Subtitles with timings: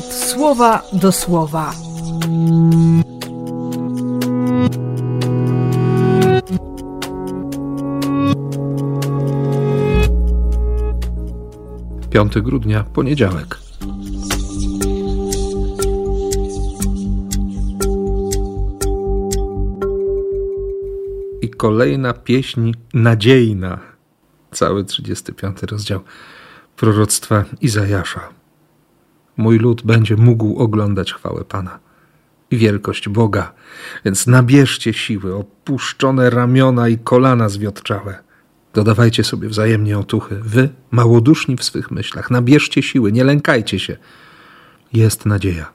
[0.00, 1.74] słowa do słowa.
[12.10, 13.58] Piąty grudnia, poniedziałek.
[21.42, 23.78] I kolejna pieśń nadziejna.
[24.50, 26.00] Cały 35 rozdział
[26.76, 28.41] proroctwa Izajasza.
[29.36, 31.78] Mój lud będzie mógł oglądać chwałę Pana
[32.50, 33.52] i wielkość Boga,
[34.04, 38.22] więc nabierzcie siły, opuszczone ramiona i kolana zwiotczałe.
[38.74, 40.40] Dodawajcie sobie wzajemnie otuchy.
[40.42, 43.96] Wy, małoduszni w swych myślach, nabierzcie siły, nie lękajcie się.
[44.92, 45.72] Jest nadzieja.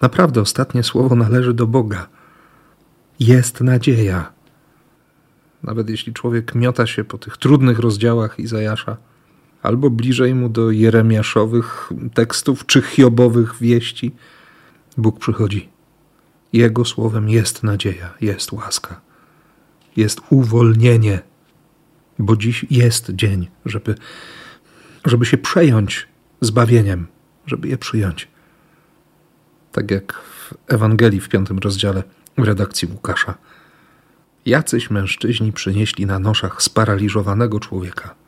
[0.00, 2.08] Naprawdę ostatnie słowo należy do Boga.
[3.20, 4.32] Jest nadzieja.
[5.62, 8.96] Nawet jeśli człowiek miota się po tych trudnych rozdziałach Izajasza,
[9.62, 14.12] albo bliżej mu do jeremiaszowych tekstów czy hiobowych wieści,
[14.96, 15.68] Bóg przychodzi.
[16.52, 19.00] Jego słowem jest nadzieja, jest łaska,
[19.96, 21.20] jest uwolnienie,
[22.18, 23.94] bo dziś jest dzień, żeby,
[25.04, 26.08] żeby się przejąć
[26.40, 27.06] zbawieniem,
[27.46, 28.28] żeby je przyjąć.
[29.72, 32.02] Tak jak w Ewangelii w piątym rozdziale
[32.38, 33.34] w redakcji Łukasza.
[34.46, 38.21] Jacyś mężczyźni przynieśli na noszach sparaliżowanego człowieka.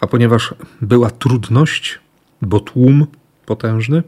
[0.00, 1.98] A ponieważ była trudność,
[2.42, 3.06] bo tłum
[3.46, 4.02] potężny,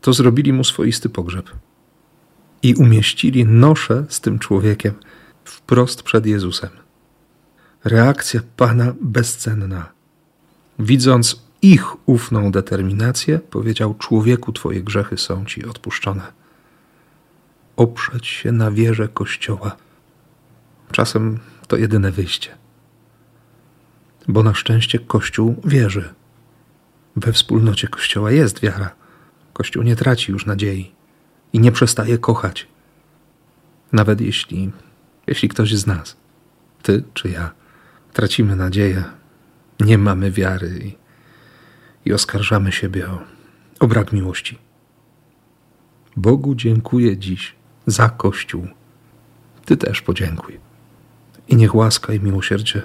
[0.00, 1.50] to zrobili mu swoisty pogrzeb
[2.62, 4.94] i umieścili noszę z tym człowiekiem
[5.44, 6.70] wprost przed Jezusem.
[7.84, 9.92] Reakcja Pana bezcenna.
[10.78, 16.32] Widząc ich ufną determinację, powiedział: Człowieku, Twoje grzechy są Ci odpuszczone.
[17.76, 19.76] Oprzeć się na wierze Kościoła.
[20.92, 22.50] Czasem to jedyne wyjście.
[24.28, 26.14] Bo na szczęście Kościół wierzy.
[27.16, 28.90] We wspólnocie Kościoła jest wiara.
[29.52, 30.92] Kościół nie traci już nadziei
[31.52, 32.66] i nie przestaje kochać.
[33.92, 34.70] Nawet jeśli,
[35.26, 36.16] jeśli ktoś z nas,
[36.82, 37.50] ty czy ja,
[38.12, 39.04] tracimy nadzieję,
[39.80, 40.96] nie mamy wiary i,
[42.08, 43.18] i oskarżamy siebie o,
[43.80, 44.58] o brak miłości.
[46.16, 47.54] Bogu dziękuję dziś
[47.86, 48.68] za Kościół.
[49.64, 50.60] Ty też podziękuj.
[51.48, 52.82] I niech łaska i miłosierdzie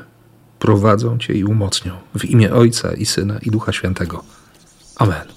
[0.65, 4.23] prowadzą Cię i umocnią w imię Ojca i Syna i Ducha Świętego.
[4.95, 5.34] Amen.